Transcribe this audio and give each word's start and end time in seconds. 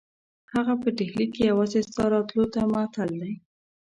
هغه 0.53 0.73
په 0.81 0.89
ډهلي 0.97 1.25
کې 1.33 1.41
یوازې 1.51 1.79
ستا 1.89 2.03
راتلو 2.13 2.43
ته 2.53 2.59
معطل 2.73 3.09
دی. 3.21 3.33